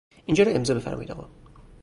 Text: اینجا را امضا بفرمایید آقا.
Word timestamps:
اینجا 0.25 0.43
را 0.43 0.51
امضا 0.51 0.73
بفرمایید 0.73 1.11
آقا. 1.11 1.27